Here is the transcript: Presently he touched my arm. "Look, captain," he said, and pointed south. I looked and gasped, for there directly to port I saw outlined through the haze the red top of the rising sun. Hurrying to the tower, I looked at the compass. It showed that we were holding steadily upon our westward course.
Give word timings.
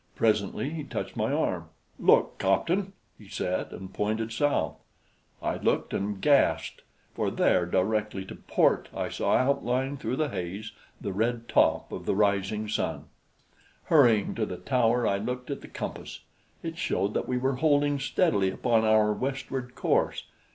Presently 0.15 0.71
he 0.71 0.83
touched 0.83 1.15
my 1.15 1.31
arm. 1.31 1.69
"Look, 1.99 2.39
captain," 2.39 2.93
he 3.19 3.27
said, 3.27 3.71
and 3.71 3.93
pointed 3.93 4.31
south. 4.33 4.77
I 5.43 5.57
looked 5.57 5.93
and 5.93 6.19
gasped, 6.19 6.81
for 7.13 7.29
there 7.29 7.67
directly 7.67 8.25
to 8.25 8.33
port 8.35 8.89
I 8.97 9.09
saw 9.09 9.35
outlined 9.35 9.99
through 9.99 10.15
the 10.15 10.29
haze 10.29 10.71
the 10.99 11.13
red 11.13 11.47
top 11.47 11.91
of 11.91 12.07
the 12.07 12.15
rising 12.15 12.67
sun. 12.67 13.09
Hurrying 13.83 14.33
to 14.33 14.45
the 14.47 14.57
tower, 14.57 15.05
I 15.05 15.19
looked 15.19 15.51
at 15.51 15.61
the 15.61 15.67
compass. 15.67 16.21
It 16.63 16.79
showed 16.79 17.13
that 17.13 17.27
we 17.27 17.37
were 17.37 17.57
holding 17.57 17.99
steadily 17.99 18.49
upon 18.49 18.83
our 18.83 19.13
westward 19.13 19.75
course. 19.75 20.23